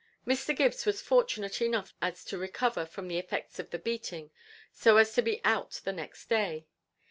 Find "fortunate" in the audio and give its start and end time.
0.99-1.61